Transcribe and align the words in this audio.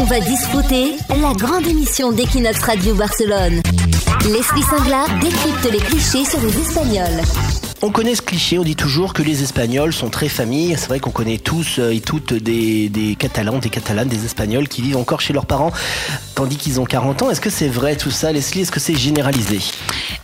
On 0.00 0.04
va 0.04 0.20
discuter 0.20 0.94
la 1.08 1.32
grande 1.32 1.66
émission 1.66 2.12
d'Equinox 2.12 2.60
Radio 2.60 2.94
Barcelone. 2.94 3.60
Leslie 4.26 4.62
Singla 4.62 5.06
décrypte 5.20 5.68
les 5.72 5.78
clichés 5.78 6.24
sur 6.24 6.40
les 6.40 6.56
Espagnols. 6.56 7.20
On 7.82 7.90
connaît 7.90 8.14
ce 8.14 8.22
cliché, 8.22 8.60
on 8.60 8.62
dit 8.62 8.76
toujours 8.76 9.12
que 9.12 9.22
les 9.22 9.42
Espagnols 9.42 9.92
sont 9.92 10.08
très 10.08 10.28
familles. 10.28 10.76
C'est 10.78 10.86
vrai 10.86 11.00
qu'on 11.00 11.10
connaît 11.10 11.38
tous 11.38 11.80
euh, 11.80 11.90
et 11.90 12.00
toutes 12.00 12.32
des, 12.32 12.88
des 12.88 13.16
Catalans, 13.16 13.58
des 13.58 13.70
Catalanes, 13.70 14.08
des 14.08 14.24
Espagnols 14.24 14.68
qui 14.68 14.82
vivent 14.82 14.96
encore 14.96 15.20
chez 15.20 15.32
leurs 15.32 15.46
parents 15.46 15.72
tandis 16.36 16.56
qu'ils 16.56 16.80
ont 16.80 16.84
40 16.84 17.22
ans. 17.22 17.30
Est-ce 17.30 17.40
que 17.40 17.50
c'est 17.50 17.68
vrai 17.68 17.96
tout 17.96 18.12
ça, 18.12 18.30
Leslie? 18.30 18.60
Est-ce 18.60 18.72
que 18.72 18.80
c'est 18.80 18.96
généralisé? 18.96 19.58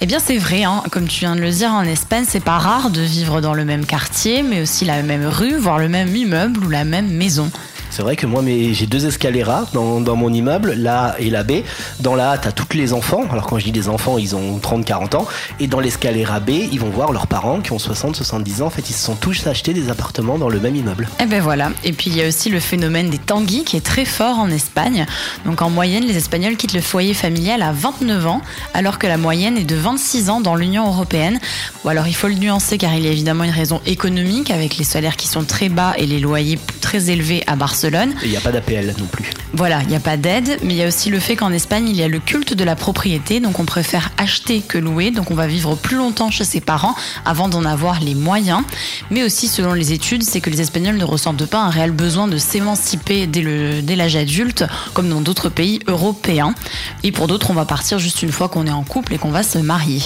Eh 0.01 0.07
bien, 0.07 0.21
c'est 0.21 0.39
vrai. 0.39 0.63
Hein. 0.63 0.85
Comme 0.93 1.09
tu 1.09 1.21
viens 1.21 1.35
de 1.35 1.41
le 1.41 1.51
dire, 1.51 1.71
en 1.73 1.83
Espagne, 1.83 2.25
c'est 2.29 2.45
pas 2.45 2.59
rare 2.59 2.91
de 2.91 3.01
vivre 3.01 3.41
dans 3.41 3.55
le 3.55 3.65
même 3.65 3.87
quartier, 3.87 4.45
mais 4.45 4.63
aussi 4.63 4.85
la 4.85 5.03
même 5.03 5.27
rue, 5.27 5.57
voire 5.57 5.79
le 5.79 5.89
même 5.89 6.15
immeuble 6.15 6.65
ou 6.65 6.69
la 6.69 6.85
même 6.85 7.09
maison. 7.09 7.51
C'est 7.95 8.03
vrai 8.03 8.17
que 8.17 8.27
moi, 8.27 8.43
j'ai 8.45 8.87
deux 8.87 9.07
escaleras 9.07 9.67
dans, 9.73 10.17
mon 10.17 10.33
immeuble, 10.33 10.75
la 10.77 11.15
et 11.21 11.31
la 11.31 11.45
B. 11.45 11.63
Dans 12.01 12.17
la 12.17 12.33
A, 12.33 12.39
t'as 12.39 12.51
tous 12.51 12.77
les 12.77 12.93
enfants. 12.93 13.23
Alors 13.31 13.47
quand 13.47 13.61
je 13.61 13.67
dis 13.67 13.71
des 13.71 13.89
enfants, 13.89 14.19
ils 14.19 14.35
ont 14.35 14.59
30, 14.59 14.85
40 14.85 15.15
ans. 15.15 15.29
Et 15.61 15.69
dans 15.69 15.79
l'escalera 15.79 16.41
B, 16.41 16.51
ils 16.73 16.81
vont 16.81 16.91
voir 16.91 17.13
leurs 17.13 17.29
parents 17.29 17.61
qui 17.61 17.71
ont 17.71 17.79
60, 17.79 18.17
70 18.17 18.63
ans. 18.63 18.67
En 18.67 18.71
fait, 18.71 18.91
ils 18.91 18.95
se 18.95 19.05
sont 19.05 19.15
tous 19.15 19.47
achetés 19.47 19.75
des 19.75 19.91
appartements 19.91 20.39
dans 20.39 20.49
le 20.49 20.59
même 20.59 20.75
immeuble. 20.75 21.05
Et 21.21 21.23
eh 21.23 21.27
ben 21.27 21.41
voilà. 21.41 21.71
Et 21.85 21.93
puis 21.93 22.11
il 22.11 22.17
y 22.17 22.23
a 22.25 22.27
aussi 22.27 22.51
le 22.51 22.59
phénomène 22.59 23.11
des 23.11 23.19
tanguis 23.19 23.63
qui 23.63 23.77
est 23.77 23.87
très 23.87 24.05
fort 24.05 24.41
en 24.41 24.51
Espagne. 24.51 25.07
Donc 25.47 25.63
en 25.63 25.71
moyenne, 25.71 26.05
les 26.05 26.17
Espagnols 26.17 26.57
quittent 26.57 26.75
le 26.75 26.81
foyer 26.81 27.15
familial 27.15 27.63
à 27.63 27.71
29 27.71 28.27
ans, 28.27 28.41
alors 28.73 28.99
que 28.99 29.07
la 29.07 29.19
moyenne 29.19 29.57
est 29.57 29.63
de 29.63 29.77
26 29.77 30.31
ans 30.31 30.41
dans 30.41 30.57
l'Union 30.57 30.89
européenne. 30.89 31.39
Bon 31.85 31.91
alors 31.91 32.09
il 32.09 32.15
faut 32.17 32.27
le 32.27 32.35
nuancer 32.35 32.77
car 32.77 32.93
il 32.93 33.05
y 33.05 33.07
a 33.07 33.13
évidemment 33.13 33.45
une 33.45 33.53
raison 33.53 33.81
économique 33.87 34.51
avec 34.51 34.79
les 34.79 34.85
salaires 34.85 35.17
qui 35.17 35.29
sont 35.29 35.45
très 35.45 35.69
bas 35.69 35.95
et 35.97 36.07
les 36.07 36.19
loyers 36.19 36.59
très 36.81 37.11
élevés 37.11 37.45
à 37.47 37.55
Barcelone. 37.55 37.84
Il 38.23 38.31
n'y 38.31 38.37
a 38.37 38.41
pas 38.41 38.53
d'APL 38.53 38.95
non 38.99 39.07
plus. 39.07 39.25
Voilà, 39.53 39.81
il 39.83 39.89
n'y 39.89 39.97
a 39.97 40.01
pas 40.01 40.17
d'aide, 40.17 40.59
mais 40.63 40.75
il 40.75 40.77
y 40.77 40.83
a 40.83 40.89
aussi 40.89 41.11
le 41.11 41.21
fait 41.21 41.37
qu'en 41.37 41.53
Espagne, 41.53 41.89
il 41.89 41.97
y 41.97 42.03
a 42.03 42.09
le 42.09 42.19
culte 42.19 42.55
de 42.55 42.65
la 42.65 42.77
propriété, 42.77 43.41
donc 43.41 43.59
on 43.59 43.65
préfère 43.65 44.11
acheter 44.19 44.61
que 44.61 44.79
louer, 44.79 45.11
donc 45.11 45.31
on 45.31 45.35
va 45.35 45.47
vivre 45.47 45.75
plus 45.77 45.97
longtemps 45.97 46.31
chez 46.31 46.45
ses 46.45 46.61
parents 46.61 46.95
avant 47.25 47.49
d'en 47.49 47.65
avoir 47.65 48.01
les 48.01 48.15
moyens. 48.15 48.63
Mais 49.11 49.23
aussi, 49.23 49.49
selon 49.49 49.73
les 49.73 49.93
études, 49.93 50.23
c'est 50.23 50.41
que 50.41 50.51
les 50.51 50.61
Espagnols 50.61 50.97
ne 50.97 51.05
ressentent 51.05 51.47
pas 51.47 51.61
un 51.61 51.71
réel 51.71 51.91
besoin 51.91 52.29
de 52.29 52.39
s'émanciper 52.39 53.27
dès 53.27 53.97
l'âge 53.97 54.17
adulte, 54.17 54.65
comme 54.93 55.09
dans 55.09 55.21
d'autres 55.21 55.49
pays 55.49 55.81
européens. 55.87 56.55
Et 57.03 57.13
pour 57.13 57.27
d'autres, 57.27 57.51
on 57.51 57.55
va 57.55 57.65
partir 57.65 57.99
juste 57.99 58.23
une 58.23 58.33
fois 58.33 58.49
qu'on 58.49 58.67
est 58.67 58.71
en 58.71 58.85
couple 58.85 59.15
et 59.15 59.19
qu'on 59.19 59.31
va 59.31 59.43
se 59.43 59.59
marier. 59.59 60.03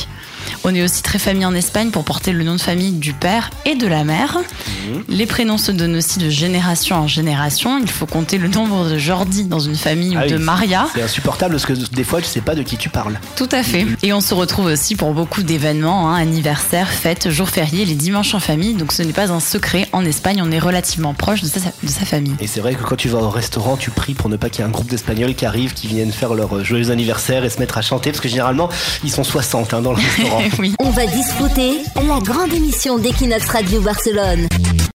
On 0.64 0.74
est 0.74 0.82
aussi 0.82 1.02
très 1.02 1.18
famille 1.18 1.44
en 1.44 1.54
Espagne 1.54 1.90
pour 1.90 2.04
porter 2.04 2.32
le 2.32 2.44
nom 2.44 2.54
de 2.54 2.60
famille 2.60 2.92
du 2.92 3.12
père 3.12 3.50
et 3.64 3.74
de 3.74 3.86
la 3.86 4.04
mère. 4.04 4.38
Mhm. 4.38 5.04
Les 5.08 5.26
prénoms 5.26 5.58
se 5.58 5.72
donnent 5.72 5.96
aussi 5.96 6.18
de 6.18 6.30
génération 6.30 6.96
en 6.96 7.06
génération. 7.06 7.67
Il 7.76 7.90
faut 7.90 8.06
compter 8.06 8.38
le 8.38 8.48
nombre 8.48 8.88
de 8.88 8.96
Jordi 8.96 9.44
dans 9.44 9.58
une 9.58 9.76
famille 9.76 10.16
ou 10.16 10.20
ah 10.22 10.26
de 10.26 10.36
Maria. 10.36 10.86
C'est 10.94 11.02
insupportable 11.02 11.52
parce 11.52 11.66
que 11.66 11.72
des 11.72 12.04
fois, 12.04 12.20
tu 12.20 12.26
sais 12.26 12.40
pas 12.40 12.54
de 12.54 12.62
qui 12.62 12.76
tu 12.76 12.88
parles. 12.88 13.18
Tout 13.36 13.48
à 13.52 13.62
fait. 13.62 13.86
Et 14.02 14.12
on 14.12 14.20
se 14.20 14.32
retrouve 14.32 14.66
aussi 14.66 14.96
pour 14.96 15.12
beaucoup 15.12 15.42
d'événements, 15.42 16.10
hein, 16.10 16.14
anniversaires, 16.16 16.88
fêtes, 16.88 17.30
jours 17.30 17.48
fériés, 17.48 17.84
les 17.84 17.94
dimanches 17.94 18.34
en 18.34 18.40
famille. 18.40 18.74
Donc 18.74 18.92
ce 18.92 19.02
n'est 19.02 19.12
pas 19.12 19.30
un 19.30 19.40
secret. 19.40 19.88
En 19.92 20.04
Espagne, 20.04 20.40
on 20.42 20.50
est 20.50 20.58
relativement 20.58 21.14
proche 21.14 21.42
de 21.42 21.48
sa, 21.48 21.60
de 21.60 21.88
sa 21.88 22.04
famille. 22.04 22.34
Et 22.40 22.46
c'est 22.46 22.60
vrai 22.60 22.74
que 22.74 22.82
quand 22.82 22.96
tu 22.96 23.08
vas 23.08 23.18
au 23.18 23.30
restaurant, 23.30 23.76
tu 23.76 23.90
pries 23.90 24.14
pour 24.14 24.30
ne 24.30 24.36
pas 24.36 24.48
qu'il 24.48 24.60
y 24.60 24.64
ait 24.64 24.68
un 24.68 24.72
groupe 24.72 24.88
d'Espagnols 24.88 25.34
qui 25.34 25.44
arrivent, 25.44 25.74
qui 25.74 25.88
viennent 25.88 26.12
faire 26.12 26.34
leur 26.34 26.64
joyeux 26.64 26.90
anniversaire 26.90 27.44
et 27.44 27.50
se 27.50 27.58
mettre 27.58 27.78
à 27.78 27.82
chanter 27.82 28.10
parce 28.10 28.20
que 28.20 28.28
généralement, 28.28 28.68
ils 29.04 29.10
sont 29.10 29.24
60 29.24 29.74
hein, 29.74 29.82
dans 29.82 29.92
le 29.92 29.98
restaurant. 30.16 30.42
On 30.80 30.90
va 30.90 31.06
discuter 31.06 31.82
la 31.96 32.20
grande 32.20 32.52
émission 32.52 32.98
d'Equinox 32.98 33.48
Radio 33.48 33.80
Barcelone. 33.80 34.48